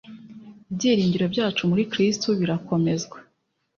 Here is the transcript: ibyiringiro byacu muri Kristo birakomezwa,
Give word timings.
ibyiringiro 0.71 1.25
byacu 1.33 1.61
muri 1.69 1.83
Kristo 1.91 2.27
birakomezwa, 2.39 3.17